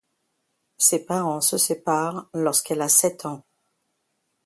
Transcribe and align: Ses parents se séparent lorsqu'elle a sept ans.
Ses 0.79 1.05
parents 1.05 1.41
se 1.41 1.59
séparent 1.59 2.27
lorsqu'elle 2.33 2.81
a 2.81 2.89
sept 2.89 3.27
ans. 3.27 3.45